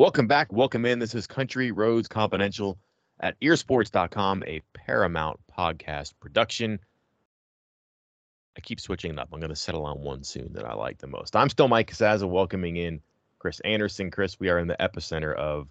[0.00, 0.50] Welcome back.
[0.50, 0.98] Welcome in.
[0.98, 2.78] This is Country Roads Confidential
[3.20, 6.80] at earsports.com, a Paramount podcast production.
[8.56, 9.28] I keep switching it up.
[9.30, 11.36] I'm going to settle on one soon that I like the most.
[11.36, 13.02] I'm still Mike Casazza, welcoming in
[13.38, 14.10] Chris Anderson.
[14.10, 15.68] Chris, we are in the epicenter of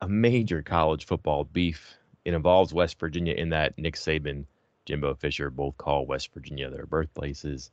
[0.00, 1.94] a major college football beef.
[2.24, 4.46] It involves West Virginia in that Nick Saban,
[4.86, 7.70] Jimbo Fisher both call West Virginia their birthplaces.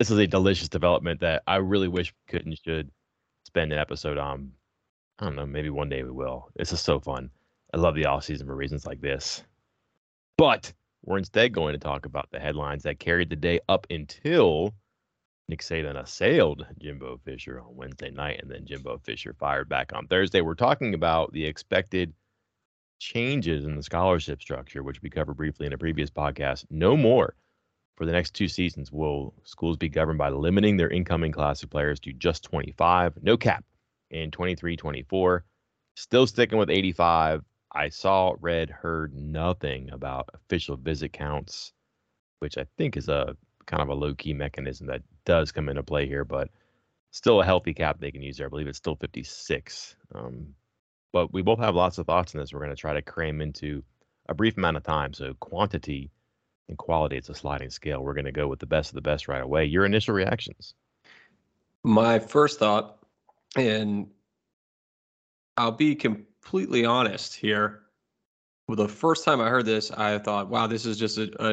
[0.00, 2.90] This is a delicious development that I really wish could and should
[3.54, 4.50] spend an episode on.
[5.20, 6.48] I don't know, maybe one day we will.
[6.56, 7.30] This is so fun.
[7.72, 9.44] I love the off season for reasons like this.
[10.36, 10.72] But
[11.04, 14.74] we're instead going to talk about the headlines that carried the day up until
[15.48, 20.08] Nick Saban assailed Jimbo Fisher on Wednesday night, and then Jimbo Fisher fired back on
[20.08, 20.40] Thursday.
[20.40, 22.12] We're talking about the expected
[22.98, 26.64] changes in the scholarship structure, which we covered briefly in a previous podcast.
[26.70, 27.36] No more
[27.96, 31.70] for the next two seasons, will schools be governed by limiting their incoming class of
[31.70, 33.64] players to just 25, no cap
[34.10, 35.44] in 23 24.
[35.96, 37.44] Still sticking with 85.
[37.72, 41.72] I saw, read, heard nothing about official visit counts,
[42.38, 45.82] which I think is a kind of a low key mechanism that does come into
[45.82, 46.50] play here, but
[47.10, 48.46] still a healthy cap they can use there.
[48.46, 49.96] I believe it's still 56.
[50.14, 50.54] Um,
[51.12, 52.52] but we both have lots of thoughts on this.
[52.52, 53.82] We're going to try to cram into
[54.28, 55.12] a brief amount of time.
[55.12, 56.10] So, quantity
[56.68, 58.02] and quality, it's a sliding scale.
[58.02, 59.64] We're going to go with the best of the best right away.
[59.64, 60.74] Your initial reactions?
[61.82, 62.98] My first thought,
[63.56, 64.08] and
[65.56, 67.82] I'll be completely honest here.
[68.66, 71.52] Well, the first time I heard this, I thought, wow, this is just a, a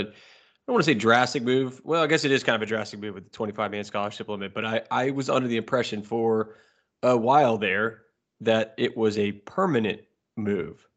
[0.62, 1.82] I don't want to say drastic move.
[1.84, 4.30] Well, I guess it is kind of a drastic move with the 25 man scholarship
[4.30, 6.56] limit, but I, I was under the impression for
[7.04, 8.04] a while there
[8.42, 10.02] that it was a permanent
[10.38, 10.88] move.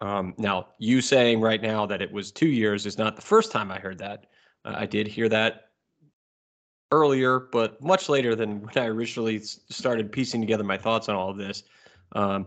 [0.00, 3.50] Um, now, you saying right now that it was two years is not the first
[3.50, 4.26] time I heard that.
[4.64, 5.70] Uh, I did hear that
[6.92, 11.30] earlier, but much later than when I originally started piecing together my thoughts on all
[11.30, 11.62] of this.
[12.12, 12.46] Um,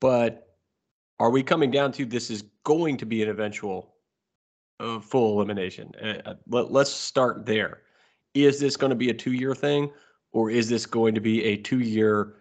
[0.00, 0.56] but
[1.20, 3.94] are we coming down to this is going to be an eventual
[4.78, 5.92] uh, full elimination?
[6.00, 7.82] Uh, uh let, let's start there.
[8.34, 9.90] Is this going to be a two year thing,
[10.32, 12.36] or is this going to be a two year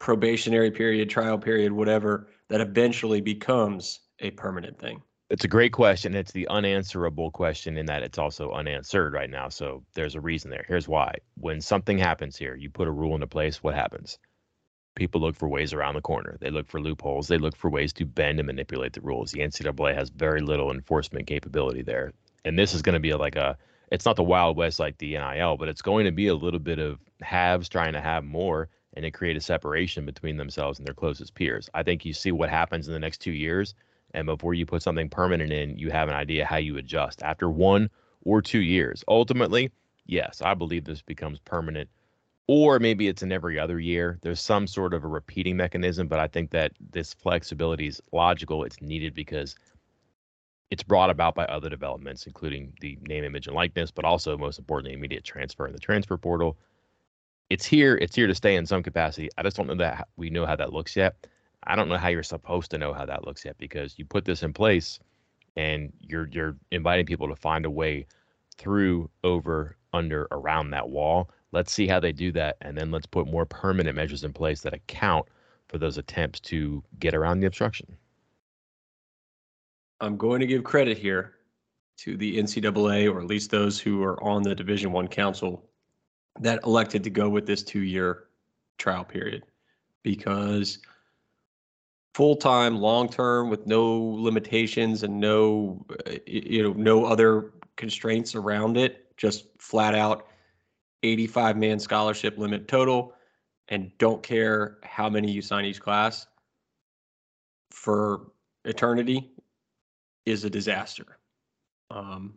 [0.00, 2.26] probationary period, trial period, whatever?
[2.50, 5.00] that eventually becomes a permanent thing?
[5.30, 6.16] It's a great question.
[6.16, 9.48] It's the unanswerable question in that it's also unanswered right now.
[9.48, 10.64] So there's a reason there.
[10.66, 11.14] Here's why.
[11.36, 14.18] When something happens here, you put a rule into place, what happens?
[14.96, 16.36] People look for ways around the corner.
[16.40, 17.28] They look for loopholes.
[17.28, 19.30] They look for ways to bend and manipulate the rules.
[19.30, 22.12] The NCAA has very little enforcement capability there.
[22.44, 23.56] And this is going to be like a,
[23.92, 26.58] it's not the Wild West like the NIL, but it's going to be a little
[26.58, 30.86] bit of haves trying to have more and to create a separation between themselves and
[30.86, 31.70] their closest peers.
[31.74, 33.74] I think you see what happens in the next two years,
[34.12, 37.22] and before you put something permanent in, you have an idea how you adjust.
[37.22, 37.90] After one
[38.24, 39.70] or two years, ultimately,
[40.06, 41.88] yes, I believe this becomes permanent.
[42.48, 44.18] Or maybe it's in every other year.
[44.22, 48.64] There's some sort of a repeating mechanism, but I think that this flexibility is logical.
[48.64, 49.54] It's needed because
[50.70, 54.58] it's brought about by other developments, including the name, image, and likeness, but also, most
[54.58, 56.58] importantly, immediate transfer in the transfer portal
[57.50, 57.96] it's here.
[57.96, 59.28] It's here to stay in some capacity.
[59.36, 61.26] I just don't know that we know how that looks yet.
[61.64, 64.24] I don't know how you're supposed to know how that looks yet because you put
[64.24, 64.98] this in place
[65.56, 68.06] and you're you're inviting people to find a way
[68.56, 71.30] through, over, under, around that wall.
[71.52, 74.60] Let's see how they do that, and then let's put more permanent measures in place
[74.60, 75.26] that account
[75.68, 77.96] for those attempts to get around the obstruction.
[80.00, 81.34] I'm going to give credit here
[81.98, 85.69] to the NCAA, or at least those who are on the Division One Council
[86.38, 88.24] that elected to go with this two year
[88.78, 89.44] trial period
[90.02, 90.78] because
[92.14, 95.84] full time, long term, with no limitations and no,
[96.26, 100.26] you know, no other constraints around it, just flat out
[101.02, 103.14] 85 man scholarship limit total,
[103.68, 106.26] and don't care how many you sign each class
[107.70, 108.32] for
[108.64, 109.30] eternity
[110.26, 111.18] is a disaster.
[111.90, 112.34] Um,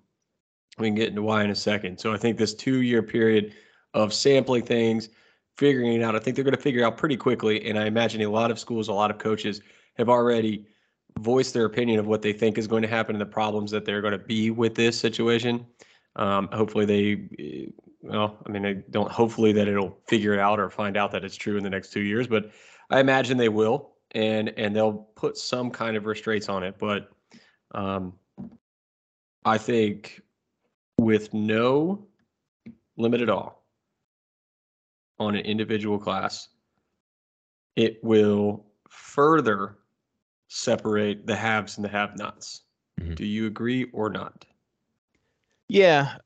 [0.77, 1.99] we can get into why in a second.
[1.99, 3.53] So I think this two year period
[3.93, 5.09] of sampling things,
[5.57, 6.15] figuring it out.
[6.15, 7.67] I think they're going to figure out pretty quickly.
[7.69, 9.61] And I imagine a lot of schools, a lot of coaches
[9.97, 10.67] have already
[11.19, 13.85] voiced their opinion of what they think is going to happen and the problems that
[13.85, 15.65] they're going to be with this situation.
[16.15, 20.69] Um, hopefully they, well, I mean, I don't hopefully that it'll figure it out or
[20.69, 22.51] find out that it's true in the next two years, but
[22.89, 26.75] I imagine they will, and and they'll put some kind of restraints on it.
[26.77, 27.09] But
[27.73, 28.13] um,
[29.45, 30.21] I think
[30.99, 32.05] with no
[32.97, 33.62] limit at all
[35.19, 36.49] on an individual class,
[37.75, 39.77] it will further
[40.47, 42.61] separate the haves and the have-nots.
[42.99, 43.15] Mm-hmm.
[43.15, 44.45] Do you agree or not?
[45.67, 46.17] Yeah.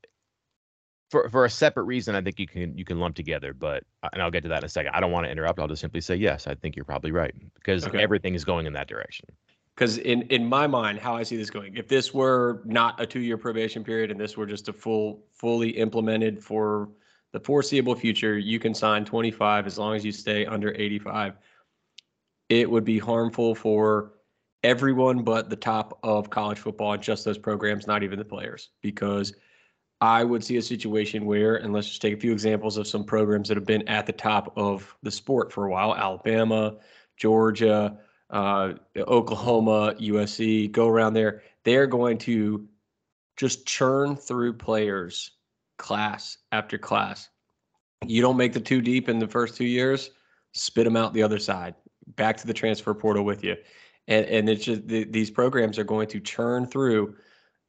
[1.09, 4.09] For for a separate reason, I think you can you can lump together, but uh,
[4.11, 4.91] and I'll get to that in a second.
[4.93, 5.57] I don't want to interrupt.
[5.57, 6.47] I'll just simply say yes.
[6.47, 8.03] I think you're probably right because okay.
[8.03, 9.29] everything is going in that direction.
[9.73, 13.05] Because in in my mind, how I see this going, if this were not a
[13.05, 16.89] two year probation period and this were just a full fully implemented for
[17.37, 21.35] the foreseeable future, you can sign 25 as long as you stay under 85.
[22.49, 24.13] It would be harmful for
[24.63, 28.69] everyone but the top of college football and just those programs, not even the players,
[28.81, 29.35] because
[30.01, 33.03] I would see a situation where, and let's just take a few examples of some
[33.03, 36.77] programs that have been at the top of the sport for a while Alabama,
[37.17, 37.99] Georgia,
[38.31, 41.43] uh, Oklahoma, USC, go around there.
[41.65, 42.67] They're going to
[43.35, 45.36] just churn through players
[45.77, 47.29] class after class.
[48.06, 50.12] You don't make the two deep in the first two years,
[50.53, 51.75] spit them out the other side,
[52.15, 53.56] back to the transfer portal with you.
[54.07, 57.15] And and it's just the, these programs are going to churn through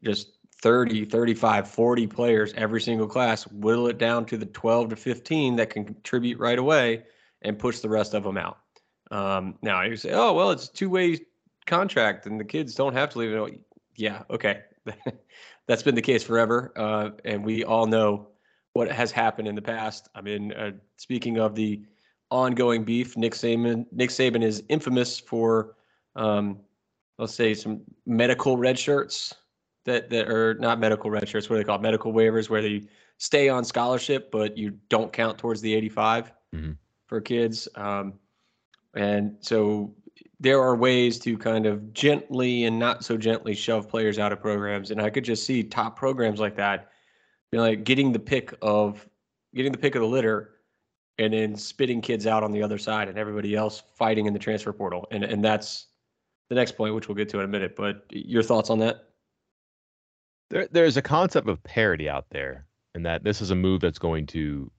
[0.03, 4.97] just 30 35 40 players every single class whittle it down to the 12 to
[4.97, 7.05] 15 that can contribute right away
[7.43, 8.59] and push the rest of them out.
[9.11, 11.19] Um, now you say oh well it's a two-way
[11.67, 13.59] contract and the kids don't have to leave
[13.97, 14.63] yeah okay
[15.69, 18.29] that's been the case forever uh, and we all know
[18.73, 21.81] what has happened in the past i mean uh, speaking of the
[22.31, 25.77] ongoing beef nick saban nick saban is infamous for
[26.17, 26.59] um,
[27.19, 29.35] let's say some medical red shirts
[29.89, 31.49] that that are not medical red shirts.
[31.49, 31.83] What are they called?
[31.83, 32.83] Medical waivers, where they
[33.17, 36.73] stay on scholarship, but you don't count towards the 85 mm-hmm.
[37.07, 37.69] for kids.
[37.75, 38.15] Um,
[38.95, 39.95] and so
[40.41, 44.41] there are ways to kind of gently and not so gently shove players out of
[44.41, 44.91] programs.
[44.91, 46.91] And I could just see top programs like that,
[47.51, 49.07] you know, like getting the pick of
[49.55, 50.55] getting the pick of the litter
[51.19, 54.39] and then spitting kids out on the other side and everybody else fighting in the
[54.39, 55.07] transfer portal.
[55.11, 55.87] And and that's
[56.49, 57.75] the next point, which we'll get to in a minute.
[57.77, 59.05] But your thoughts on that?
[60.51, 62.65] There, there's a concept of parity out there,
[62.95, 64.71] and that this is a move that's going to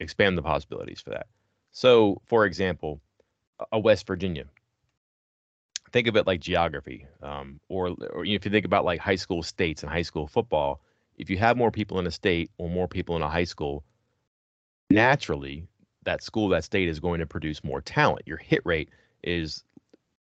[0.00, 1.26] expand the possibilities for that.
[1.70, 3.00] So, for example,
[3.72, 4.44] a West Virginia.
[5.94, 9.44] Think of it like geography, um, or, or if you think about like high school
[9.44, 10.80] states and high school football.
[11.18, 13.84] If you have more people in a state or more people in a high school,
[14.90, 15.68] naturally
[16.02, 18.26] that school, that state is going to produce more talent.
[18.26, 18.88] Your hit rate
[19.22, 19.62] is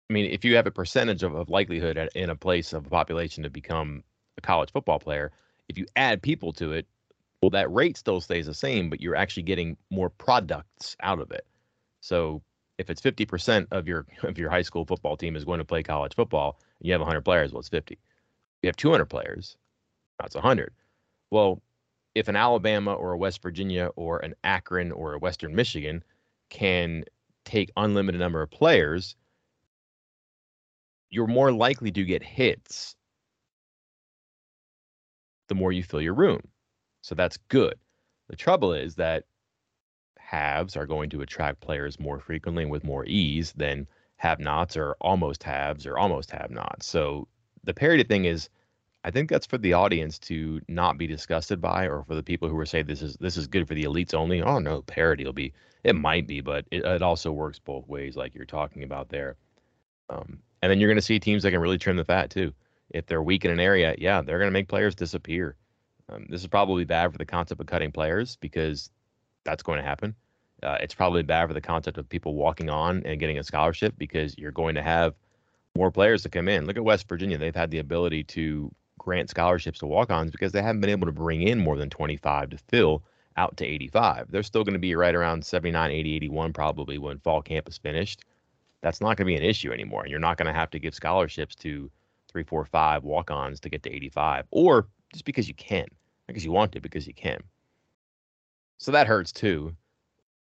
[0.09, 2.85] I mean, if you have a percentage of, of likelihood at, in a place of
[2.85, 4.03] a population to become
[4.37, 5.31] a college football player,
[5.69, 6.87] if you add people to it,
[7.41, 11.31] well, that rate still stays the same, but you're actually getting more products out of
[11.31, 11.47] it.
[12.01, 12.41] So
[12.77, 15.83] if it's 50% of your of your high school football team is going to play
[15.83, 17.97] college football, and you have 100 players, well, it's 50.
[18.61, 19.57] You have 200 players,
[20.19, 20.73] that's 100.
[21.31, 21.61] Well,
[22.15, 26.03] if an Alabama or a West Virginia or an Akron or a Western Michigan
[26.49, 27.03] can
[27.43, 29.15] take unlimited number of players
[31.13, 32.95] you're more likely to get hits
[35.47, 36.41] the more you fill your room.
[37.01, 37.75] So that's good.
[38.29, 39.25] The trouble is that
[40.33, 44.75] haves are going to attract players more frequently and with more ease than have nots
[44.75, 46.87] or almost haves or almost have nots.
[46.87, 47.27] So
[47.63, 48.49] the parity thing is
[49.03, 52.47] I think that's for the audience to not be disgusted by, or for the people
[52.47, 54.41] who are saying this is this is good for the elites only.
[54.41, 55.53] Oh no, parity will be.
[55.83, 59.35] It might be, but it, it also works both ways, like you're talking about there.
[60.09, 62.53] Um, and then you're going to see teams that can really trim the fat too.
[62.91, 65.57] If they're weak in an area, yeah, they're going to make players disappear.
[66.07, 68.89] Um, this is probably bad for the concept of cutting players because
[69.43, 70.15] that's going to happen.
[70.63, 73.93] Uh, it's probably bad for the concept of people walking on and getting a scholarship
[73.97, 75.13] because you're going to have
[75.75, 76.65] more players to come in.
[76.65, 80.61] Look at West Virginia; they've had the ability to grant scholarships to walk-ons because they
[80.61, 83.03] haven't been able to bring in more than 25 to fill
[83.35, 84.27] out to 85.
[84.29, 87.77] They're still going to be right around 79, 80, 81 probably when fall camp is
[87.77, 88.23] finished
[88.83, 90.01] that's not going to be an issue anymore.
[90.01, 91.89] and You're not going to have to give scholarships to
[92.29, 95.87] three, four, five walk ons to get to 85, or just because you can,
[96.27, 97.39] because you want to, because you can.
[98.77, 99.73] So that hurts too.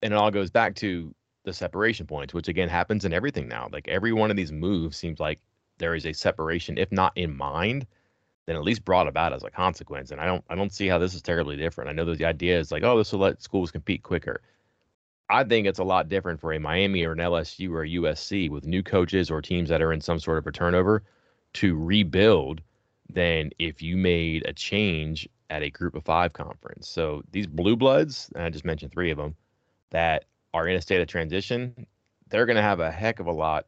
[0.01, 1.13] And it all goes back to
[1.43, 3.69] the separation points, which again happens in everything now.
[3.71, 5.39] Like every one of these moves seems like
[5.77, 7.87] there is a separation, if not in mind,
[8.45, 10.11] then at least brought about as a consequence.
[10.11, 11.89] And I don't I don't see how this is terribly different.
[11.89, 14.41] I know the idea is like, oh, this will let schools compete quicker.
[15.29, 18.49] I think it's a lot different for a Miami or an LSU or a USC
[18.49, 21.03] with new coaches or teams that are in some sort of a turnover
[21.53, 22.61] to rebuild
[23.09, 26.87] than if you made a change at a group of five conference.
[26.87, 29.35] So these blue bloods, I just mentioned three of them,
[29.91, 31.87] that are in a state of transition,
[32.29, 33.65] they're going to have a heck of a lot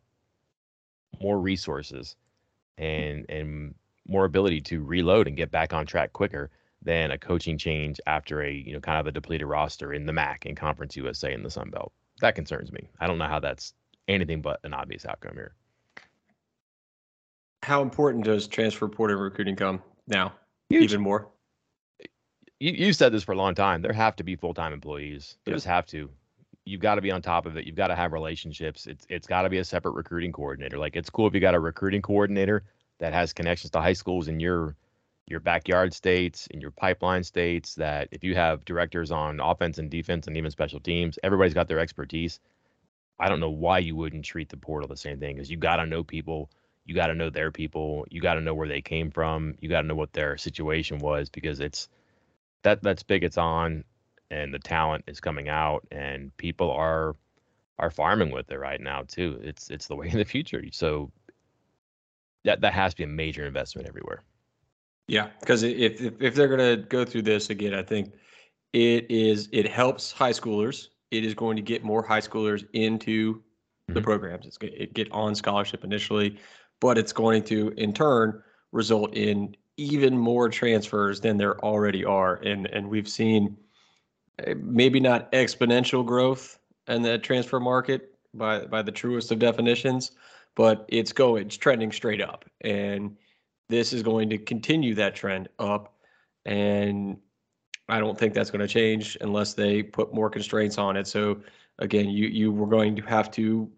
[1.22, 2.16] more resources
[2.78, 3.76] and and
[4.08, 6.50] more ability to reload and get back on track quicker
[6.82, 10.14] than a coaching change after a you know kind of a depleted roster in the
[10.14, 11.92] MAC and Conference USA in the Sun Belt.
[12.22, 12.90] That concerns me.
[13.00, 13.74] I don't know how that's
[14.08, 15.54] anything but an obvious outcome here.
[17.64, 20.34] How important does transfer portal recruiting come now?
[20.70, 20.84] Huge.
[20.86, 21.30] Even more.
[22.60, 23.82] You you said this for a long time.
[23.82, 25.38] There have to be full time employees.
[25.46, 26.10] There just have to.
[26.66, 27.66] You've got to be on top of it.
[27.66, 28.86] You've got to have relationships.
[28.86, 30.78] It's it's got to be a separate recruiting coordinator.
[30.78, 32.64] Like it's cool if you got a recruiting coordinator
[33.00, 34.76] that has connections to high schools in your
[35.26, 39.90] your backyard states, in your pipeline states, that if you have directors on offense and
[39.90, 42.40] defense and even special teams, everybody's got their expertise.
[43.20, 45.78] I don't know why you wouldn't treat the portal the same thing because you got
[45.78, 46.50] to know people,
[46.86, 49.70] you got to know their people, you got to know where they came from, you
[49.70, 51.90] got to know what their situation was because it's
[52.64, 53.84] that that spigot's on
[54.32, 57.16] and the talent is coming out and people are
[57.78, 59.40] are farming with it right now too.
[59.44, 60.64] It's it's the way of the future.
[60.72, 61.12] So
[62.44, 64.24] that that has to be a major investment everywhere.
[65.08, 68.14] Yeah, because if, if if they're gonna go through this again, I think
[68.74, 70.90] it is it helps high schoolers.
[71.12, 73.94] It is going to get more high schoolers into mm-hmm.
[73.94, 74.46] the programs.
[74.46, 76.38] It's going to get on scholarship initially,
[76.80, 82.36] but it's going to in turn result in even more transfers than there already are.
[82.36, 83.58] And and we've seen
[84.40, 90.12] eh, maybe not exponential growth in the transfer market by by the truest of definitions,
[90.56, 92.46] but it's going, it's trending straight up.
[92.62, 93.16] And
[93.70, 95.96] this is going to continue that trend up.
[96.46, 97.18] And
[97.88, 101.08] I don't think that's going to change unless they put more constraints on it.
[101.08, 101.42] So
[101.80, 103.70] again, you you were going to have to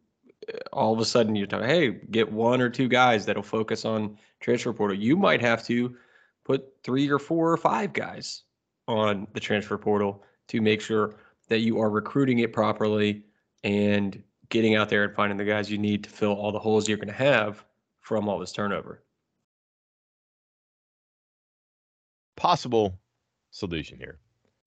[0.73, 4.17] all of a sudden you're talking, hey, get one or two guys that'll focus on
[4.39, 4.97] transfer portal.
[4.97, 5.95] You might have to
[6.43, 8.43] put three or four or five guys
[8.87, 11.15] on the transfer portal to make sure
[11.49, 13.23] that you are recruiting it properly
[13.63, 16.87] and getting out there and finding the guys you need to fill all the holes
[16.87, 17.63] you're going to have
[18.01, 19.03] from all this turnover.
[22.35, 22.99] Possible
[23.51, 24.19] solution here.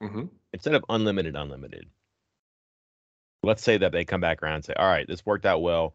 [0.03, 0.25] Mm-hmm.
[0.53, 1.89] Instead of unlimited, unlimited,
[3.45, 5.95] let's say that they come back around and say, all right, this worked out well.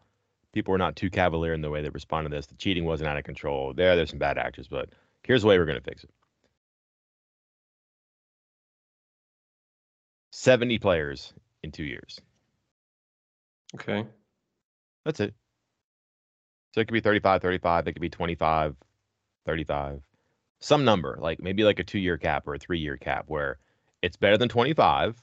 [0.52, 2.46] People were not too cavalier in the way they responded to this.
[2.46, 3.72] The cheating wasn't out of control.
[3.72, 4.88] There, there's some bad actors, but
[5.22, 6.10] here's the way we're going to fix it.
[10.32, 12.20] 70 players in two years.
[13.74, 14.06] Okay.
[15.04, 15.34] That's it.
[16.72, 17.88] So it could be 35, 35.
[17.88, 18.76] It could be 25,
[19.46, 20.00] 35.
[20.60, 23.58] Some number, like maybe like a two year cap or a three year cap where
[24.02, 25.20] it's better than 25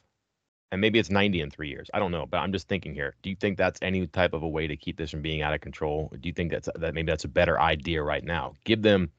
[0.71, 1.89] and maybe it's 90 in three years.
[1.93, 3.15] I don't know, but I'm just thinking here.
[3.21, 5.53] Do you think that's any type of a way to keep this from being out
[5.53, 6.11] of control?
[6.19, 8.53] do you think that's that maybe that's a better idea right now?
[8.63, 9.09] Give them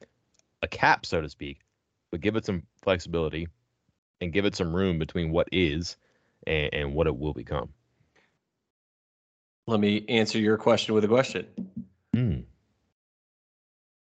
[0.61, 1.59] a cap, so to speak,
[2.11, 3.47] but give it some flexibility
[4.21, 5.97] and give it some room between what is
[6.45, 7.69] and, and what it will become.
[9.67, 11.45] Let me answer your question with a question.
[12.15, 12.43] Mm.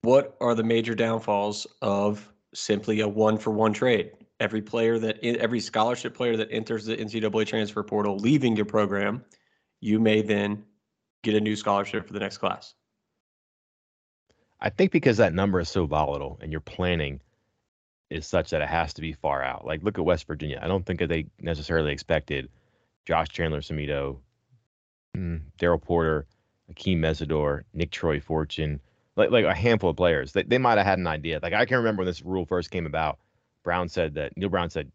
[0.01, 4.11] What are the major downfalls of simply a one for one trade?
[4.41, 9.23] Every player that every scholarship player that enters the NCAA transfer portal leaving your program,
[9.79, 10.63] you may then
[11.21, 12.73] get a new scholarship for the next class.
[14.59, 17.21] I think because that number is so volatile and your planning
[18.09, 19.63] is such that it has to be far out.
[19.63, 20.59] Like look at West Virginia.
[20.61, 22.49] I don't think that they necessarily expected
[23.05, 24.17] Josh Chandler-Semedo
[25.15, 26.25] mm, Daryl Porter,
[26.71, 28.79] Akeem Mesidor, Nicktroy Fortune,
[29.15, 30.31] like like a handful of players.
[30.31, 31.39] They they might have had an idea.
[31.41, 33.19] Like I can remember when this rule first came about.
[33.63, 34.91] Brown said that Neal Brown said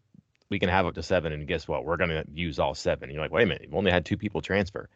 [0.49, 1.85] we can have up to seven, and guess what?
[1.85, 3.05] We're going to use all seven.
[3.05, 4.89] And you're like, wait a minute, you've only had two people transfer.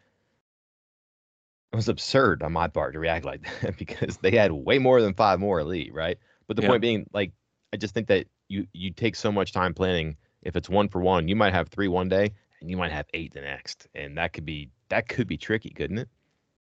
[1.72, 5.02] It was absurd on my part to react like that because they had way more
[5.02, 6.18] than five more elite, right?
[6.48, 6.70] But the yeah.
[6.70, 7.32] point being, like,
[7.74, 10.18] I just think that you you take so much time planning.
[10.42, 13.06] If it's one for one, you might have three one day, and you might have
[13.14, 16.10] eight the next, and that could be that could be tricky, couldn't it?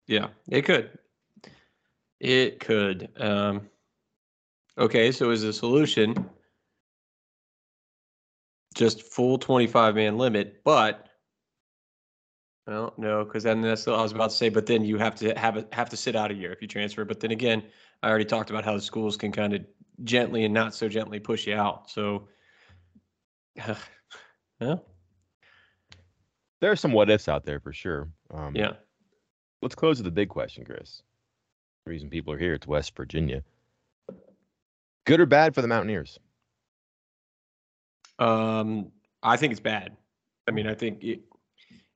[0.07, 0.97] Yeah, it could.
[2.19, 3.09] It could.
[3.17, 3.69] Um,
[4.77, 6.29] okay, so as a solution,
[8.75, 11.07] just full 25 man limit, but
[12.67, 14.49] well, no, because then that's what I was about to say.
[14.49, 16.67] But then you have to have a, have to sit out a year if you
[16.67, 17.05] transfer.
[17.05, 17.63] But then again,
[18.01, 19.65] I already talked about how the schools can kind of
[20.03, 21.89] gently and not so gently push you out.
[21.89, 22.27] So,
[23.55, 24.75] yeah,
[26.59, 28.09] there are some what ifs out there for sure.
[28.33, 28.73] Um, yeah.
[29.61, 31.01] Let's close with the big question, Chris.
[31.85, 33.43] The reason people are here, it's West Virginia.
[35.05, 36.19] Good or bad for the Mountaineers?
[38.19, 38.91] Um,
[39.21, 39.95] I think it's bad.
[40.47, 41.21] I mean, I think it,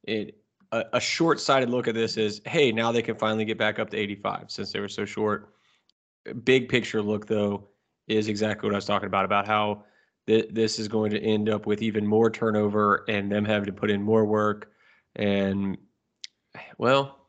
[0.03, 0.37] it
[0.71, 3.89] a, a short-sighted look at this is, hey, now they can finally get back up
[3.91, 5.53] to 85 since they were so short.
[6.43, 7.69] Big picture look though
[8.07, 9.83] is exactly what I was talking about about how
[10.27, 13.73] th- this is going to end up with even more turnover and them having to
[13.73, 14.71] put in more work.
[15.15, 15.77] And
[16.77, 17.19] well,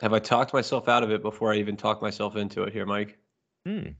[0.00, 2.86] have I talked myself out of it before I even talk myself into it here,
[2.86, 3.18] Mike?
[3.66, 3.90] Hmm.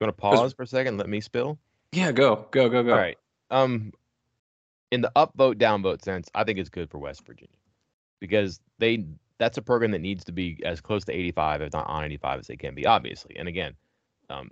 [0.00, 0.98] You want to pause for a second?
[0.98, 1.58] Let me spill.
[1.92, 2.92] Yeah, go, go, go, go.
[2.92, 3.18] All right.
[3.50, 3.92] Um,
[4.90, 7.56] in the upvote downvote sense, I think it's good for West Virginia
[8.20, 9.06] because they
[9.38, 12.40] that's a program that needs to be as close to 85, if not on 85,
[12.40, 13.36] as they can be, obviously.
[13.36, 13.74] And again,
[14.30, 14.50] um,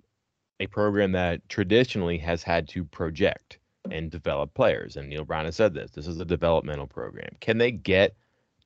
[0.60, 3.58] a program that traditionally has had to project
[3.90, 4.96] and develop players.
[4.96, 7.30] And Neal Brown has said this: this is a developmental program.
[7.40, 8.14] Can they get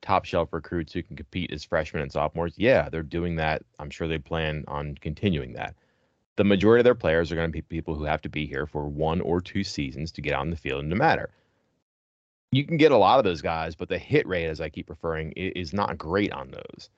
[0.01, 2.53] top shelf recruits who can compete as freshmen and sophomores?
[2.57, 3.63] Yeah, they're doing that.
[3.79, 5.75] I'm sure they plan on continuing that.
[6.39, 8.65] The majority of their players are going to be people who have to be here
[8.65, 11.31] for one or two seasons to get on the field to matter.
[12.53, 14.89] You can get a lot of those guys, but the hit rate, as I keep
[14.89, 16.89] referring, is not great on those.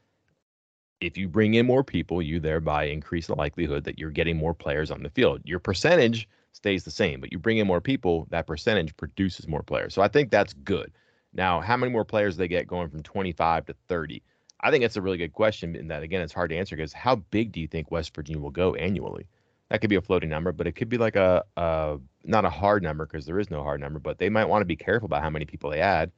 [0.99, 4.53] If you bring in more people, you thereby increase the likelihood that you're getting more
[4.53, 5.41] players on the field.
[5.43, 9.63] Your percentage stays the same, but you bring in more people, that percentage produces more
[9.63, 9.95] players.
[9.95, 10.91] So I think that's good.
[11.33, 14.21] Now, how many more players they get going from 25 to 30?
[14.61, 15.75] I think that's a really good question.
[15.75, 18.41] And that, again, it's hard to answer because how big do you think West Virginia
[18.41, 19.27] will go annually?
[19.69, 22.49] That could be a floating number, but it could be like a, a not a
[22.49, 25.05] hard number because there is no hard number, but they might want to be careful
[25.05, 26.11] about how many people they add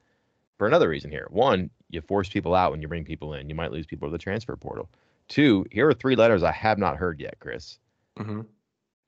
[0.58, 1.28] for another reason here.
[1.30, 3.48] One, you force people out when you bring people in.
[3.48, 4.90] You might lose people to the transfer portal.
[5.28, 7.78] Two, here are three letters I have not heard yet, Chris.
[8.18, 8.42] Mm-hmm.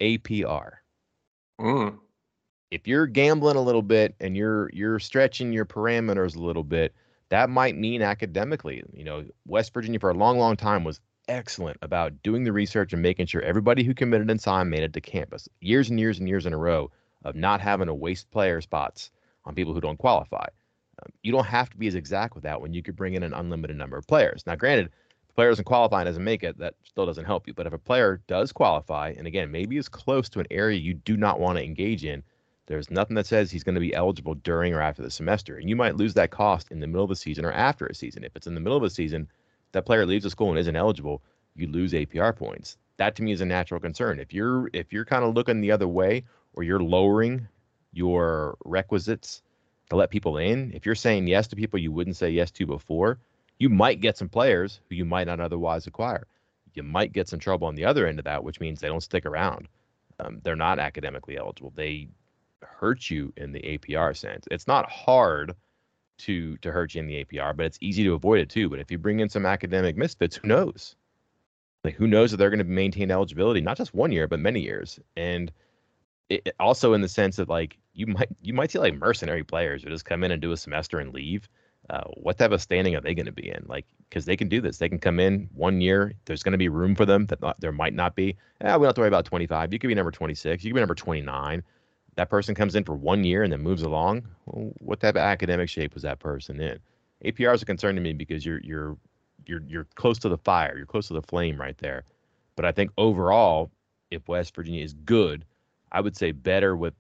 [0.01, 0.71] APR.
[1.61, 1.99] Mm
[2.71, 6.95] if you're gambling a little bit and you're you're stretching your parameters a little bit,
[7.29, 8.83] that might mean academically.
[8.93, 12.93] You know, West Virginia for a long, long time was excellent about doing the research
[12.93, 15.49] and making sure everybody who committed and signed made it to campus.
[15.61, 16.91] Years and years and years in a row
[17.25, 19.11] of not having to waste player spots
[19.45, 20.47] on people who don't qualify.
[21.03, 23.23] Um, you don't have to be as exact with that when you could bring in
[23.23, 24.45] an unlimited number of players.
[24.47, 27.47] Now, granted, if a player doesn't qualify and doesn't make it, that still doesn't help
[27.47, 27.55] you.
[27.55, 30.95] But if a player does qualify, and again, maybe is close to an area you
[30.95, 32.23] do not want to engage in,
[32.67, 35.57] there's nothing that says he's going to be eligible during or after the semester.
[35.57, 37.95] And you might lose that cost in the middle of the season or after a
[37.95, 38.25] season.
[38.25, 39.29] If it's in the middle of the season,
[39.73, 41.23] that player leaves the school and isn't eligible,
[41.55, 42.77] you lose APR points.
[42.97, 44.19] That to me is a natural concern.
[44.19, 46.25] If you're if you're kind of looking the other way
[46.55, 47.47] or you're lowering
[47.93, 49.43] your requisites
[49.91, 52.67] to let people in, if you're saying yes to people you wouldn't say yes to
[52.67, 53.19] before,
[53.59, 56.27] you might get some players who you might not otherwise acquire.
[56.75, 59.03] You might get some trouble on the other end of that, which means they don't
[59.03, 59.69] stick around.
[60.19, 61.73] Um, they're not academically eligible.
[61.75, 62.09] They
[62.63, 64.47] hurt you in the APR sense.
[64.51, 65.55] It's not hard
[66.19, 68.69] to to hurt you in the APR, but it's easy to avoid it too.
[68.69, 70.97] But if you bring in some academic misfits, who knows?
[71.85, 74.61] Like who knows that they're going to maintain eligibility not just one year but many
[74.61, 75.53] years, and
[76.29, 79.83] it, also in the sense that like you might you might see like mercenary players
[79.83, 81.49] who just come in and do a semester and leave.
[81.89, 83.65] Uh, what type of standing are they going to be in?
[83.69, 84.79] Like, because they can do this.
[84.79, 86.15] They can come in one year.
[86.25, 88.31] There's going to be room for them that not, there might not be.
[88.61, 89.73] Eh, we don't have to worry about 25.
[89.73, 90.65] You could be number 26.
[90.65, 91.63] You could be number 29
[92.17, 95.21] that person comes in for one year and then moves along, well, what type of
[95.21, 96.79] academic shape was that person in?
[97.25, 98.97] APR is a concern to me because you're you're
[99.47, 102.05] you're you're close to the fire, you're close to the flame right there.
[102.57, 103.71] But I think overall,
[104.11, 105.45] if West Virginia is good,
[105.93, 106.95] I would say better with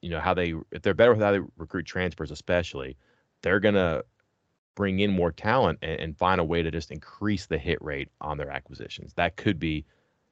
[0.00, 2.96] you know how they if they're better with how they recruit transfers, especially,
[3.42, 4.02] they're gonna
[4.74, 8.08] bring in more talent and, and find a way to just increase the hit rate
[8.20, 9.12] on their acquisitions.
[9.14, 9.84] That could be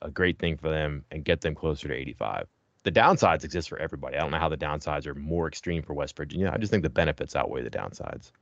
[0.03, 2.47] a great thing for them and get them closer to 85
[2.83, 4.16] the downsides exist for everybody.
[4.16, 6.51] I don't know how the downsides are more extreme for West Virginia.
[6.53, 8.33] I just think the benefits outweigh the downsides.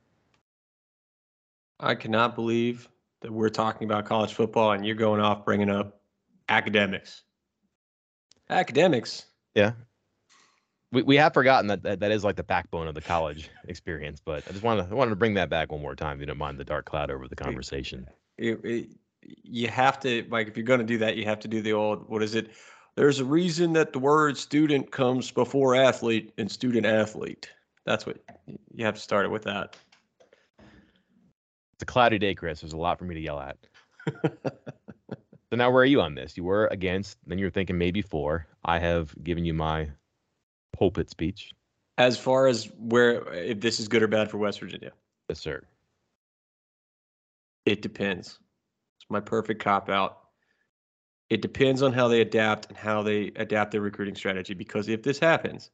[1.79, 2.87] I cannot believe
[3.21, 6.01] that we're talking about college football and you're going off bringing up
[6.47, 7.23] academics.
[8.49, 9.25] Academics.
[9.55, 9.73] Yeah.
[10.91, 14.21] We, we have forgotten that, that that is like the backbone of the college experience,
[14.23, 16.15] but I just wanted to, I wanted to bring that back one more time.
[16.15, 18.07] If you don't mind the dark cloud over the conversation.
[18.37, 18.89] It, it,
[19.21, 21.73] you have to, like, if you're going to do that, you have to do the
[21.73, 22.51] old, what is it?
[22.99, 27.49] There's a reason that the word student comes before athlete and student athlete.
[27.85, 28.17] That's what
[28.73, 29.77] you have to start it with that.
[30.59, 32.59] It's a cloudy day, Chris.
[32.59, 33.57] There's a lot for me to yell at.
[34.21, 36.35] so now where are you on this?
[36.35, 38.45] You were against, then you're thinking maybe for.
[38.65, 39.87] I have given you my
[40.73, 41.53] pulpit speech.
[41.97, 44.91] As far as where if this is good or bad for West Virginia.
[45.29, 45.63] Yes, sir.
[47.65, 48.39] It depends.
[48.97, 50.19] It's my perfect cop out
[51.29, 54.53] it depends on how they adapt and how they adapt their recruiting strategy.
[54.53, 55.69] Because if this happens,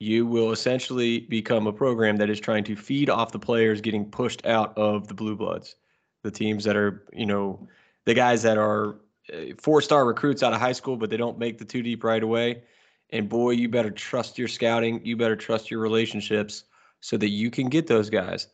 [0.00, 4.04] you will essentially become a program that is trying to feed off the players getting
[4.04, 5.76] pushed out of the blue bloods,
[6.22, 7.68] the teams that are, you know,
[8.06, 8.96] the guys that are
[9.32, 12.02] uh, four star recruits out of high school, but they don't make the two deep
[12.02, 12.62] right away.
[13.10, 15.04] And boy, you better trust your scouting.
[15.04, 16.64] You better trust your relationships
[17.00, 18.48] so that you can get those guys.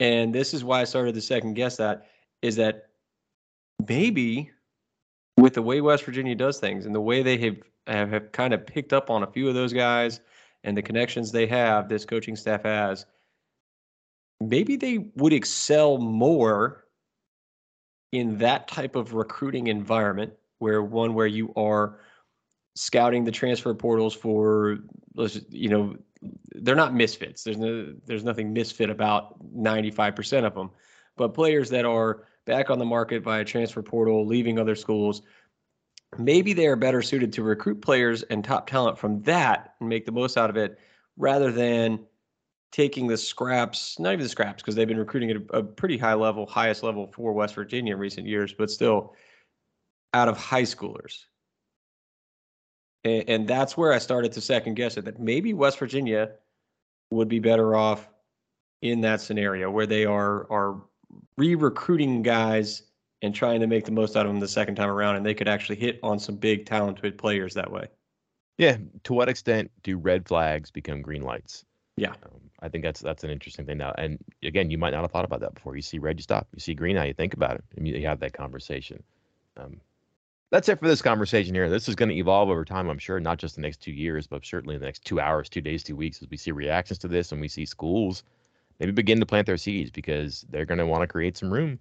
[0.00, 2.08] And this is why I started to second guess that
[2.40, 2.88] is that
[3.88, 4.50] maybe
[5.36, 8.54] with the way West Virginia does things and the way they have have, have kind
[8.54, 10.20] of picked up on a few of those guys
[10.64, 13.04] and the connections they have, this coaching staff has,
[14.40, 16.84] maybe they would excel more
[18.12, 21.98] in that type of recruiting environment where one where you are
[22.74, 24.78] scouting the transfer portals for
[25.50, 25.96] you know
[26.54, 27.42] they're not misfits.
[27.42, 30.70] There's no there's nothing misfit about 95% of them
[31.16, 35.22] but players that are back on the market via transfer portal leaving other schools
[36.18, 40.04] maybe they are better suited to recruit players and top talent from that and make
[40.04, 40.78] the most out of it
[41.16, 42.00] rather than
[42.70, 45.98] taking the scraps, not even the scraps, because they've been recruiting at a, a, pretty
[45.98, 49.14] high level, highest level for West Virginia in recent years, but still
[50.14, 51.24] out of high schoolers.
[53.04, 56.32] And, and that's where I started to second guess it that maybe West Virginia
[57.10, 58.08] would be better off
[58.80, 60.82] in that scenario where they are are
[61.36, 62.82] re-recruiting guys
[63.22, 65.34] and trying to make the most out of them the second time around, and they
[65.34, 67.86] could actually hit on some big talented players that way.
[68.58, 68.76] Yeah.
[69.04, 71.64] To what extent do red flags become green lights?
[71.96, 72.10] Yeah.
[72.10, 73.92] Um, I think that's that's an interesting thing now.
[73.98, 75.76] And again, you might not have thought about that before.
[75.76, 76.46] You see red, you stop.
[76.54, 79.02] You see green, now you think about it, and you, have that conversation.
[79.56, 79.80] Um,
[80.50, 81.68] that's it for this conversation here.
[81.70, 84.26] This is going to evolve over time, I'm sure, not just the next two years,
[84.26, 87.08] but certainly the next two hours, two days, two weeks, as we see reactions to
[87.08, 88.22] this and we see schools
[88.82, 91.78] maybe begin to plant their seeds because they're going to want to create some room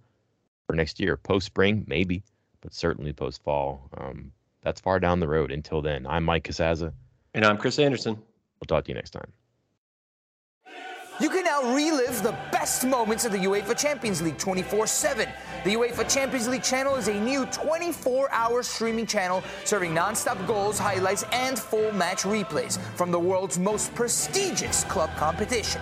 [0.67, 2.21] for next year, post spring, maybe,
[2.61, 3.89] but certainly post fall.
[3.97, 5.51] Um, that's far down the road.
[5.51, 6.93] Until then, I'm Mike Casazza.
[7.33, 8.13] And I'm Chris Anderson.
[8.13, 9.31] We'll talk to you next time.
[11.19, 15.27] You can now relive the best moments of the UEFA Champions League 24 7.
[15.63, 20.37] The UEFA Champions League channel is a new 24 hour streaming channel serving non stop
[20.45, 25.81] goals, highlights, and full match replays from the world's most prestigious club competition.